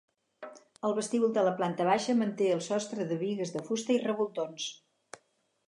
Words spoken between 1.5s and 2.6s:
planta baixa manté